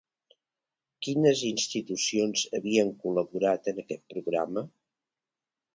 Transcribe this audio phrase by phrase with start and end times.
[1.07, 4.67] Quines institucions havien col·laborat en aquest programa?